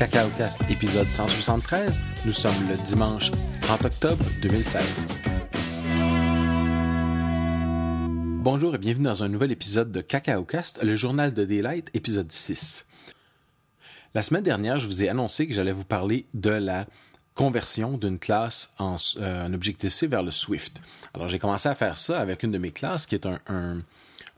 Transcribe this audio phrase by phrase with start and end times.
[0.00, 2.02] CacaoCast épisode 173.
[2.24, 3.30] Nous sommes le dimanche
[3.60, 5.06] 30 octobre 2016.
[8.38, 12.86] Bonjour et bienvenue dans un nouvel épisode de CacaoCast, le journal de Daylight, épisode 6.
[14.14, 16.86] La semaine dernière, je vous ai annoncé que j'allais vous parler de la
[17.34, 20.80] conversion d'une classe en, euh, Objective-C vers le Swift.
[21.12, 23.82] Alors j'ai commencé à faire ça avec une de mes classes qui est un,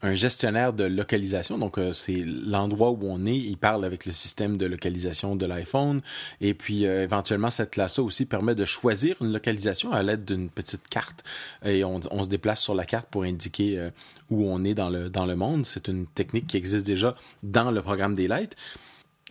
[0.03, 1.59] gestionnaire de localisation.
[1.59, 5.46] Donc euh, c'est l'endroit où on est, il parle avec le système de localisation de
[5.46, 6.00] l'iPhone.
[6.40, 10.50] Et puis euh, éventuellement cette classe-là aussi permet de choisir une localisation à l'aide d'une
[10.50, 11.22] petite carte.
[11.64, 13.91] Et on, se déplace sur la carte pour indiquer
[14.30, 15.67] où on est dans le, dans le monde.
[15.67, 18.57] C'est une technique qui existe déjà dans le programme Daylight.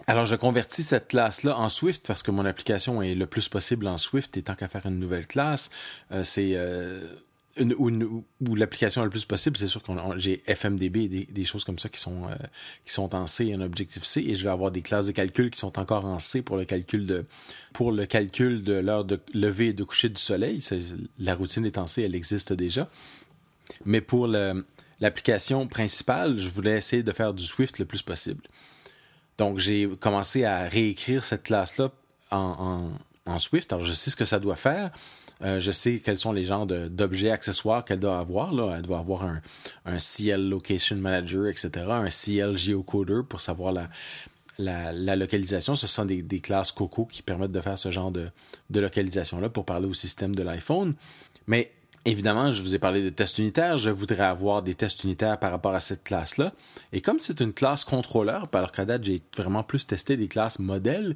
[0.07, 3.87] Alors, je convertis cette classe-là en Swift parce que mon application est le plus possible
[3.87, 5.69] en Swift et tant qu'à faire une nouvelle classe,
[6.11, 7.01] euh, c'est euh,
[7.57, 11.79] une, ou, l'application le plus possible, c'est sûr que j'ai FMDB et des, choses comme
[11.79, 12.35] ça qui sont euh,
[12.85, 15.49] qui sont en C et en Objective-C et je vais avoir des classes de calcul
[15.49, 17.25] qui sont encore en C pour le calcul de
[17.73, 20.63] pour le calcul de l'heure de lever et de coucher du soleil.
[21.19, 22.89] La routine est en C, elle existe déjà.
[23.85, 28.43] Mais pour l'application principale, je voulais essayer de faire du Swift le plus possible.
[29.37, 31.91] Donc, j'ai commencé à réécrire cette classe-là
[32.31, 32.91] en,
[33.37, 33.71] Swift.
[33.71, 34.91] Alors, je sais ce que ça doit faire.
[35.43, 38.51] Euh, je sais quels sont les genres d'objets accessoires qu'elle doit avoir.
[38.75, 43.89] Elle doit avoir un, CL Location Manager, etc., un CL Geocoder pour savoir la,
[44.57, 45.75] la, localisation.
[45.75, 48.29] Ce sont des, classes Coco qui permettent de faire ce genre de,
[48.69, 50.93] de localisation-là pour parler au système de l'iPhone.
[51.47, 51.71] Mais
[52.03, 53.77] Évidemment, je vous ai parlé de tests unitaires.
[53.77, 56.51] Je voudrais avoir des tests unitaires par rapport à cette classe-là.
[56.93, 60.57] Et comme c'est une classe contrôleur, alors qu'à date, j'ai vraiment plus testé des classes
[60.57, 61.13] modèles,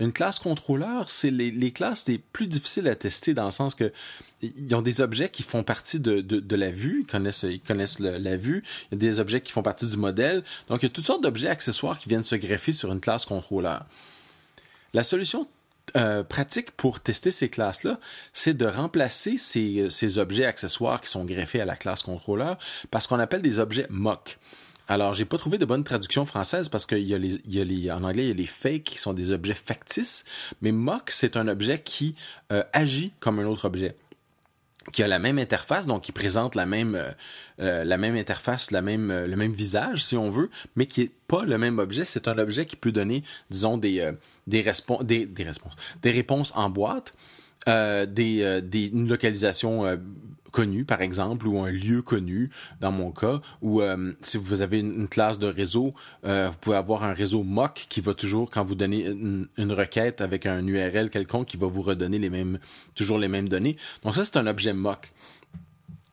[0.00, 3.92] une classe contrôleur, c'est les, classes les plus difficiles à tester dans le sens que
[4.42, 8.36] ils ont des objets qui font partie de, la vue, ils connaissent, ils connaissent la
[8.36, 10.42] vue, il y a des objets qui font partie du modèle.
[10.68, 13.24] Donc, il y a toutes sortes d'objets accessoires qui viennent se greffer sur une classe
[13.24, 13.86] contrôleur.
[14.94, 15.46] La solution
[15.96, 17.98] euh, pratique pour tester ces classes-là,
[18.32, 22.58] c'est de remplacer ces, ces, objets accessoires qui sont greffés à la classe contrôleur
[22.90, 24.38] par ce qu'on appelle des objets mock.
[24.86, 28.28] Alors, j'ai pas trouvé de bonne traduction française parce qu'il y a en anglais, il
[28.28, 30.24] y a les fakes qui sont des objets factices,
[30.60, 32.14] mais mock, c'est un objet qui
[32.52, 33.96] euh, agit comme un autre objet
[34.92, 37.10] qui a la même interface, donc qui présente la même euh,
[37.60, 41.02] euh, la même interface, la même euh, le même visage si on veut, mais qui
[41.02, 42.04] est pas le même objet.
[42.04, 44.12] C'est un objet qui peut donner, disons des
[44.46, 44.62] des,
[45.02, 47.12] des, des réponses, des réponses en boîte,
[47.66, 49.84] des, des une localisation
[50.54, 52.48] connu, par exemple, ou un lieu connu,
[52.80, 55.94] dans mon cas, ou euh, si vous avez une, classe de réseau,
[56.24, 60.20] euh, vous pouvez avoir un réseau mock qui va toujours, quand vous donnez une, requête
[60.20, 62.60] avec un URL quelconque, qui va vous redonner les mêmes,
[62.94, 63.76] toujours les mêmes données.
[64.04, 65.12] Donc ça, c'est un objet mock.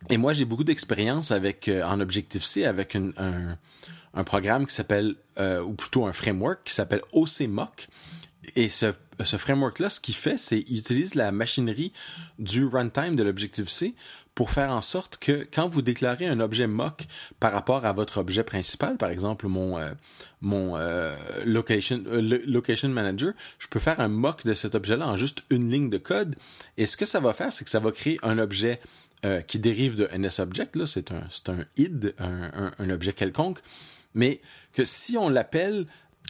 [0.10, 3.12] Et moi, j'ai beaucoup d'expérience avec euh, en Objective-C avec un,
[4.16, 7.88] un, programme qui s'appelle, ou plutôt un framework qui s'appelle OCMock.
[8.56, 8.88] Et ce,
[9.24, 11.94] ce framework-là, ce qu'il fait, c'est qu'il utilise la machinerie
[12.40, 13.96] du runtime de l'Objective-C
[14.36, 17.06] pour faire en sorte que quand vous déclarez un objet mock
[17.40, 19.92] par rapport à votre objet principal, par exemple mon euh,
[20.40, 21.16] mon euh,
[21.46, 25.70] location euh, location manager, je peux faire un mock de cet objet-là en juste une
[25.70, 26.36] ligne de code.
[26.78, 28.80] Et ce que ça va faire, c'est que ça va créer un objet
[29.48, 30.76] qui dérive de NSObject.
[30.76, 33.60] Là, c'est un c'est un id, un, un objet quelconque,
[34.16, 34.42] mais
[34.74, 35.86] que si on l'appelle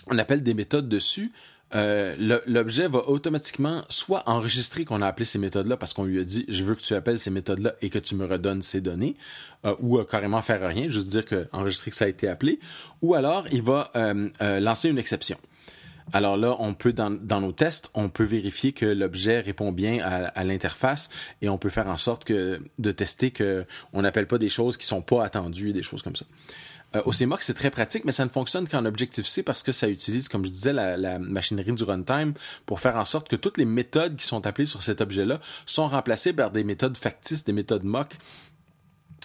[0.07, 1.31] on appelle des méthodes dessus,
[1.73, 6.23] euh, l'objet va automatiquement soit enregistrer qu'on a appelé ces méthodes-là parce qu'on lui a
[6.23, 9.15] dit je veux que tu appelles ces méthodes-là et que tu me redonnes ces données,
[9.65, 12.59] euh, ou euh, carrément faire rien, juste dire que enregistrer que ça a été appelé,
[13.01, 13.91] ou alors il va
[14.41, 15.37] lancer une exception.
[16.13, 20.25] Alors là, on peut dans, nos tests, on peut vérifier que l'objet répond bien à,
[20.25, 21.09] à l'interface
[21.41, 24.75] et on peut faire en sorte que de tester que on n'appelle pas des choses
[24.75, 26.25] qui sont pas attendues et des choses comme ça.
[26.95, 27.01] Euh,
[27.39, 30.51] c'est très pratique, mais ça ne fonctionne qu'en Objective-C parce que ça utilise, comme je
[30.51, 32.33] disais, la, machinerie du runtime
[32.65, 35.87] pour faire en sorte que toutes les méthodes qui sont appelées sur cet objet-là sont
[35.87, 38.17] remplacées par des méthodes factices, des méthodes mock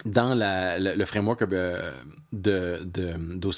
[0.05, 1.91] dans le framework euh,
[2.31, 3.49] de, de,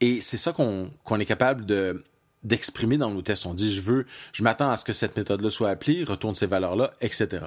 [0.00, 2.04] Et c'est ça qu'on est capable de
[2.44, 3.46] d'exprimer dans nos tests.
[3.46, 6.46] On dit, je veux, je m'attends à ce que cette méthode-là soit appelée, retourne ces
[6.46, 7.46] valeurs-là, etc.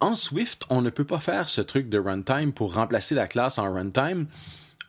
[0.00, 3.58] En Swift, on ne peut pas faire ce truc de runtime pour remplacer la classe
[3.58, 4.26] en runtime.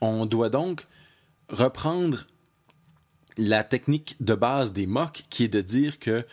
[0.01, 0.87] On doit donc
[1.49, 2.25] reprendre
[3.37, 6.25] la technique de base des mocks qui est de dire que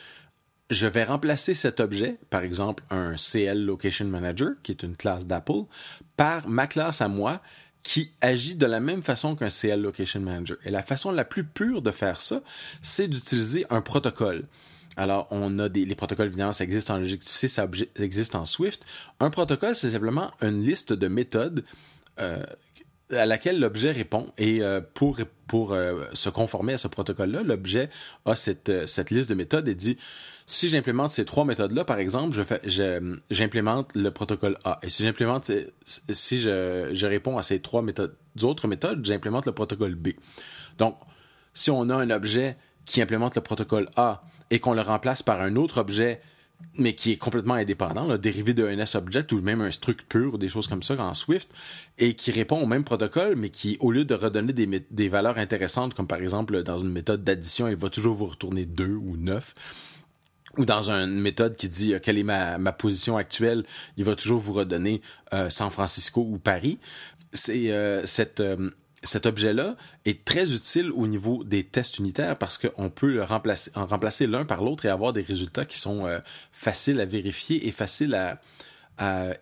[0.70, 5.26] je vais remplacer cet objet, par exemple un CL Location Manager, qui est une classe
[5.26, 5.64] d'Apple,
[6.16, 7.42] par ma classe à moi
[7.82, 10.56] qui agit de la même façon qu'un CL Location Manager.
[10.64, 12.40] Et la façon la plus pure de faire ça,
[12.80, 14.44] c'est d'utiliser un protocole.
[14.96, 17.66] Alors, on a des les protocoles, évidemment, ça existe en Objective-C, ça
[17.96, 18.84] existe en Swift.
[19.20, 21.64] Un protocole, c'est simplement une liste de méthodes
[22.20, 22.42] euh,
[23.10, 24.32] à laquelle l'objet répond.
[24.36, 25.18] Et euh, pour,
[25.72, 27.88] euh, se conformer à ce protocole-là, l'objet
[28.26, 28.68] a cette,
[29.10, 29.96] liste de méthodes et dit
[30.44, 34.78] si j'implémente ces trois méthodes-là, par exemple, je j'implémente le protocole A.
[34.82, 35.50] Et si j'implémente,
[35.84, 40.08] si je, je réponds à ces trois méthodes, autres méthodes, j'implémente le protocole B.
[40.78, 40.98] Donc,
[41.54, 45.40] si on a un objet qui implémente le protocole A et qu'on le remplace par
[45.40, 46.20] un autre objet
[46.78, 50.38] mais qui est complètement indépendant, là, dérivé de NS Object ou même un struct pur
[50.38, 51.50] des choses comme ça en Swift,
[51.98, 55.38] et qui répond au même protocole, mais qui, au lieu de redonner des, des valeurs
[55.38, 59.16] intéressantes, comme par exemple dans une méthode d'addition, il va toujours vous retourner 2 ou
[59.16, 59.54] 9,
[60.58, 63.64] ou dans une méthode qui dit euh, quelle est ma, ma, position actuelle,
[63.96, 65.02] il va toujours vous redonner
[65.32, 66.78] euh, San Francisco ou Paris.
[67.32, 68.42] C'est euh, cette
[69.02, 73.70] cet objet-là est très utile au niveau des tests unitaires parce qu'on peut le remplacer,
[73.74, 76.20] en remplacer l'un par l'autre et avoir des résultats qui sont euh,
[76.52, 78.40] faciles à vérifier et faciles à,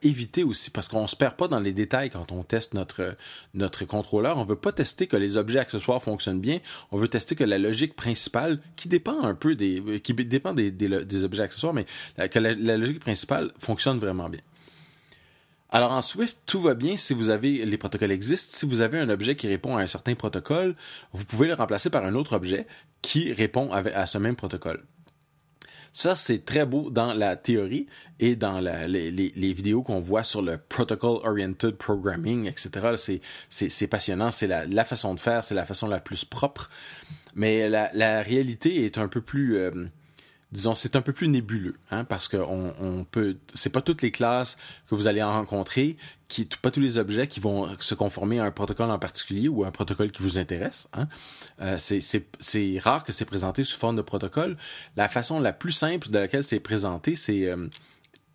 [0.00, 3.14] éviter aussi parce qu'on se perd pas dans les détails quand on teste notre
[3.52, 4.38] notre contrôleur.
[4.38, 6.60] On veut pas tester que les objets accessoires fonctionnent bien.
[6.92, 10.70] On veut tester que la logique principale, qui dépend un peu des qui dépend des,
[10.70, 11.84] des, objets accessoires, mais
[12.30, 14.40] que la logique principale fonctionne vraiment bien.
[15.70, 18.56] Alors en Swift, tout va bien si vous avez les protocoles existent.
[18.58, 20.74] Si vous avez un objet qui répond à un certain protocole,
[21.12, 22.66] vous pouvez le remplacer par un autre objet
[23.02, 24.82] qui répond à ce même protocole.
[25.92, 27.86] Ça, c'est très beau dans la théorie
[28.20, 33.20] et dans les, vidéos qu'on voit sur le Protocol Oriented Programming, etc.
[33.48, 36.70] C'est passionnant, c'est la, façon de faire, c'est la façon la plus propre.
[37.34, 39.56] Mais la, réalité est un peu plus...
[39.56, 39.86] Euh,
[40.52, 44.02] disons, c'est un peu plus nébuleux, hein, parce que on, on peut, c'est pas toutes
[44.02, 44.56] les classes
[44.88, 45.96] que vous allez en rencontrer,
[46.28, 49.64] qui, pas tous les objets qui vont se conformer à un protocole en particulier ou
[49.64, 50.88] à un protocole qui vous intéresse.
[50.92, 51.08] Hein.
[51.60, 54.56] Euh, c'est rare que c'est présenté sous forme de protocole.
[54.96, 57.68] La façon la plus simple de laquelle c'est présenté, c'est euh,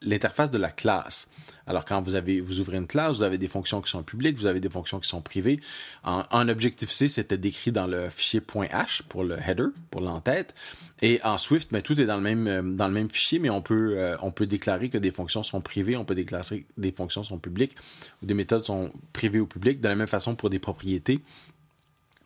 [0.05, 1.27] l'interface de la classe.
[1.67, 4.37] Alors quand vous avez vous ouvrez une classe, vous avez des fonctions qui sont publiques,
[4.37, 5.59] vous avez des fonctions qui sont privées.
[6.03, 10.53] En, Objective-C, c'était décrit dans le fichier .h pour le header, pour l'entête.
[11.01, 14.15] Et en Swift, mais tout est dans le même euh, fichier, mais on peut euh,
[14.21, 17.39] on peut déclarer que des fonctions sont privées, on peut déclarer que des fonctions sont
[17.39, 17.75] publiques
[18.21, 19.81] ou des méthodes sont privées ou publiques.
[19.81, 21.19] De la même façon pour des propriétés,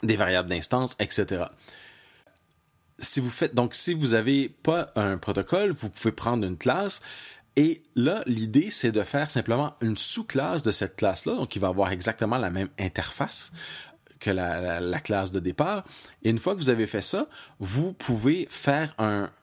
[0.04, 1.46] des variables d'instance, etc
[3.02, 7.02] si vous faites donc si vous avez pas un protocole, vous pouvez prendre une classe
[7.59, 11.67] et là, l'idée, c'est de faire simplement une sous-classe de cette classe-là, donc qui va
[11.67, 13.51] avoir exactement la même interface
[14.21, 15.83] que la, classe de départ.
[16.23, 17.27] Et une fois que vous avez fait ça,
[17.59, 18.95] vous pouvez faire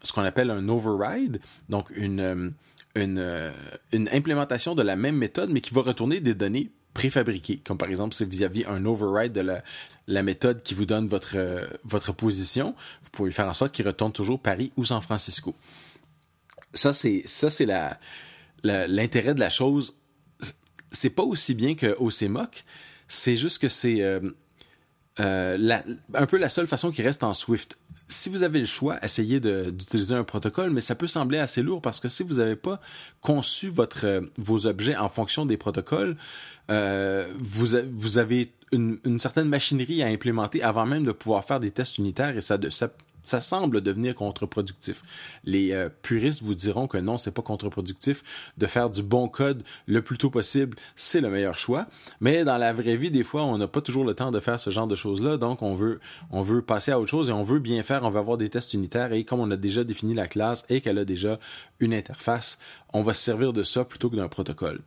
[0.02, 2.50] ce qu'on appelle un override, donc une, euh,
[2.96, 3.52] euh,
[3.92, 7.90] une implémentation de la même méthode, mais qui va retourner des données préfabriquées, comme par
[7.90, 9.60] exemple si vous aviez un override de
[10.06, 14.12] la, méthode qui vous donne euh, votre position, vous pouvez faire en sorte qu'il retourne
[14.12, 15.54] toujours Paris ou San Francisco
[16.76, 17.48] ça, c'est ça
[18.62, 19.96] l'intérêt de la chose.
[20.90, 22.64] C'est pas aussi bien que OCMOC,
[23.08, 24.20] c'est juste que c'est euh,
[25.20, 25.78] euh,
[26.14, 27.78] un peu la seule façon qui reste en Swift.
[28.08, 31.82] Si vous avez le choix, essayez d'utiliser un protocole, mais ça peut sembler assez lourd
[31.82, 32.80] parce que si vous n'avez pas
[33.20, 36.16] conçu votre, vos objets en fonction des protocoles,
[36.70, 41.72] euh, vous, avez une, une, certaine machinerie à implémenter avant même de pouvoir faire des
[41.72, 42.90] tests unitaires et ça, ça
[43.26, 45.02] ça semble devenir contre-productif.
[45.44, 48.22] Les euh, puristes vous diront que non, c'est pas contre-productif
[48.56, 51.86] de faire du bon code le plus tôt possible, c'est le meilleur choix.
[52.20, 54.60] Mais dans la vraie vie, des fois, on n'a pas toujours le temps de faire
[54.60, 56.00] ce genre de choses-là, donc on veut,
[56.30, 58.04] on veut passer à autre chose et on veut bien faire.
[58.04, 60.80] On va avoir des tests unitaires et comme on a déjà défini la classe et
[60.80, 61.38] qu'elle a déjà
[61.80, 62.58] une interface,
[62.92, 64.80] on va se servir de ça plutôt que d'un protocole.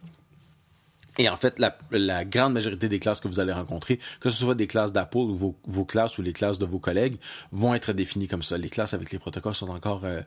[1.17, 4.55] Et en fait, la, grande majorité des classes que vous allez rencontrer, que ce soit
[4.55, 7.17] des classes d'Apple ou vos, classes ou les classes de vos collègues,
[7.51, 8.57] vont être définies comme ça.
[8.57, 10.21] Les classes avec les protocoles sont encore euh,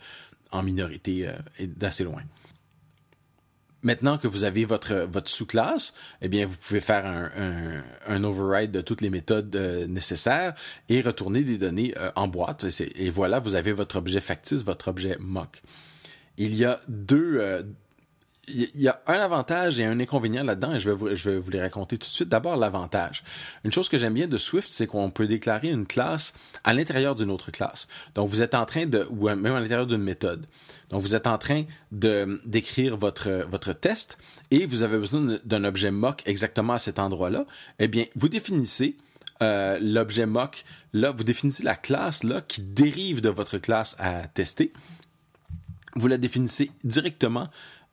[0.50, 2.22] en minorité euh, et d'assez loin.
[3.84, 8.70] Maintenant que vous avez votre, votre sous-classe, eh bien, vous pouvez faire un, un, override
[8.70, 10.54] de toutes les méthodes euh, nécessaires
[10.88, 12.64] et retourner des données en boîte.
[12.96, 15.62] Et, voilà, vous avez votre objet factice, votre objet mock.
[16.36, 17.64] Il y a deux,
[18.48, 21.38] il y a un avantage et un inconvénient là-dedans et je vais, vous, je vais
[21.38, 22.28] vous les raconter tout de suite.
[22.28, 23.22] D'abord, l'avantage.
[23.62, 26.34] Une chose que j'aime bien de Swift, c'est qu'on peut déclarer une classe
[26.64, 27.86] à l'intérieur d'une autre classe.
[28.16, 30.46] Donc, vous êtes en train de, ou même à l'intérieur d'une méthode.
[30.90, 34.18] Donc, vous êtes en train de d'écrire votre votre test
[34.50, 37.46] et vous avez besoin d'un objet mock exactement à cet endroit-là.
[37.78, 38.96] Eh bien, vous définissez
[39.40, 44.26] euh, l'objet mock là, vous définissez la classe là qui dérive de votre classe à
[44.26, 44.72] tester.
[45.94, 47.48] Vous la définissez directement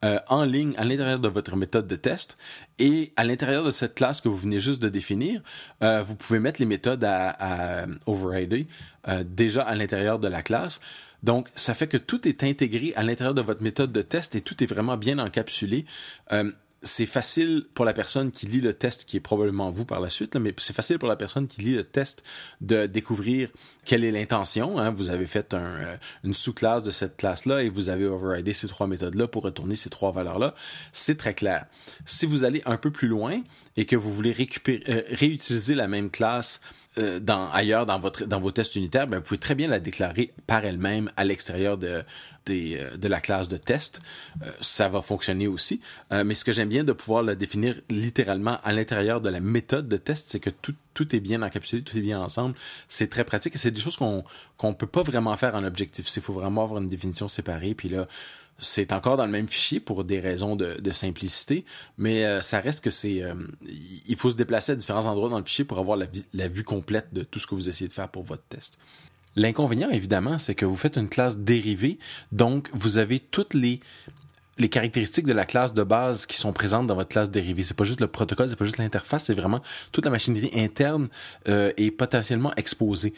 [0.05, 2.37] euh, en ligne à l'intérieur de votre méthode de test
[2.77, 5.41] et à l'intérieur de cette classe que vous venez juste de définir,
[5.83, 7.35] euh, vous pouvez mettre les méthodes à,
[7.81, 8.67] à overrider
[9.09, 10.79] euh, déjà à l'intérieur de la classe.
[11.21, 14.41] Donc, ça fait que tout est intégré à l'intérieur de votre méthode de test et
[14.41, 15.85] tout est vraiment bien encapsulé.
[16.81, 20.09] C'est facile pour la personne qui lit le test, qui est probablement vous par la
[20.09, 22.23] suite, mais c'est facile pour la personne qui lit le test
[22.61, 23.49] de découvrir
[23.85, 24.79] quelle est l'intention.
[24.79, 24.91] Hein.
[24.91, 28.87] Vous avez fait euh, une sous-classe de cette classe-là et vous avez overridé ces trois
[28.87, 30.55] méthodes-là pour retourner ces trois valeurs-là.
[30.93, 31.65] C'est très clair.
[32.05, 33.41] Si vous allez un peu plus loin
[33.75, 36.61] et que vous voulez récupérer, euh, réutiliser la même classe
[36.99, 39.79] euh, dans, ailleurs dans, votre, dans vos tests unitaires, ben, vous pouvez très bien la
[39.79, 42.03] déclarer par elle-même à l'extérieur de,
[42.45, 43.99] des, euh, de la classe de test.
[44.43, 45.81] Euh, ça va fonctionner aussi.
[46.11, 49.87] mais ce que j'aime bien de pouvoir la définir littéralement à l'intérieur de la méthode
[49.87, 52.55] de test, c'est que tout, tout est bien encapsulé, tout est bien ensemble.
[52.87, 54.23] C'est très pratique et c'est des choses qu'on
[54.57, 56.13] qu'on peut pas vraiment faire en objectif.
[56.15, 57.73] Il faut vraiment avoir une définition séparée.
[57.73, 58.07] Puis là,
[58.59, 61.65] c'est encore dans le même fichier pour des raisons de, simplicité,
[61.97, 63.21] mais euh, ça reste que c'est...
[63.21, 63.33] Euh,
[64.07, 67.13] il faut se déplacer à différents endroits dans le fichier pour avoir la, vue complète
[67.13, 68.77] de tout ce que vous essayez de faire pour votre test.
[69.35, 71.99] L'inconvénient, évidemment, c'est que vous faites une classe dérivée,
[72.31, 73.79] donc vous avez toutes les
[74.59, 77.63] les caractéristiques de la classe de base qui sont présentes dans votre classe dérivée.
[77.63, 79.61] C'est pas juste le protocole, c'est pas juste l'interface, c'est vraiment
[79.93, 81.07] toute la machinerie interne
[81.47, 83.13] euh, est potentiellement exposée.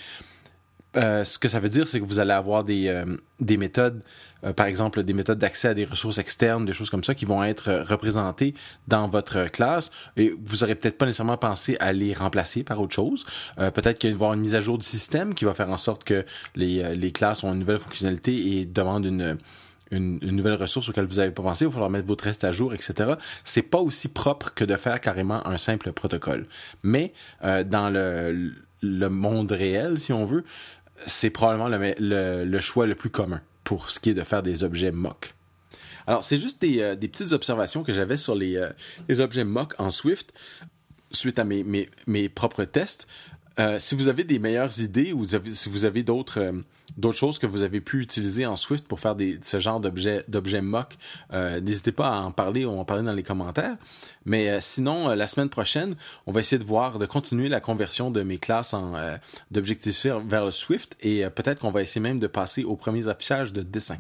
[0.98, 3.06] Euh, ce que ça veut dire, c'est que vous allez avoir des, euh,
[3.40, 4.04] des méthodes,
[4.44, 7.26] euh, par exemple des méthodes d'accès à des ressources externes, des choses comme ça, qui
[7.26, 8.56] vont être représentées
[8.88, 9.90] dans votre classe.
[10.18, 13.26] Et vous aurez peut-être pas nécessairement pensé à les remplacer par autre chose.
[13.58, 15.78] peut-être qu'il va y avoir une mise à jour du système qui va faire en
[15.78, 19.38] sorte que les, les classes ont une nouvelle fonctionnalité et demandent une,
[19.92, 22.52] une, nouvelle ressource auquel vous n'avez pas pensé, il va falloir mettre votre reste à
[22.52, 23.14] jour, etc.
[23.44, 26.48] C'est pas aussi propre que de faire carrément un simple protocole.
[26.84, 30.44] Mais dans le, le monde réel, si on veut,
[31.06, 34.92] c'est probablement le, choix le plus commun pour ce qui est de faire des objets
[34.92, 35.34] mock.
[36.08, 38.70] Alors, c'est juste des, euh, petites observations que j'avais sur les, euh,
[39.08, 40.34] les objets mock en Swift
[41.12, 43.08] suite à mes propres tests.
[43.62, 46.52] Euh, si vous avez des meilleures idées ou si vous avez d'autres euh,
[46.98, 50.62] d'autres choses que vous avez pu utiliser en Swift pour faire ce genre d'objets d'objets
[50.62, 50.98] mock,
[51.32, 53.78] euh, n'hésitez pas à en parler ou en parler dans les commentaires.
[54.26, 55.96] Mais sinon, la semaine prochaine,
[56.28, 58.94] on va essayer de voir, de continuer la conversion de mes classes en
[59.52, 63.54] d'objectifs vers le Swift et peut-être qu'on va essayer même de passer aux premiers affichages
[63.54, 63.98] de dessin.